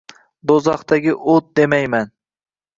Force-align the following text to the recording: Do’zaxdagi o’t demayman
Do’zaxdagi 0.51 1.15
o’t 1.35 1.53
demayman 1.61 2.13